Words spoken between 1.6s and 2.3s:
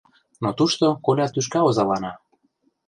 озалана.